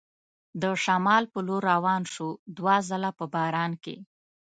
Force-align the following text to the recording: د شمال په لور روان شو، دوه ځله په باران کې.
د 0.61 0.63
شمال 0.83 1.23
په 1.33 1.39
لور 1.47 1.61
روان 1.73 2.01
شو، 2.13 2.29
دوه 2.57 2.75
ځله 2.89 3.11
په 3.19 3.25
باران 3.35 3.71
کې. 3.83 3.95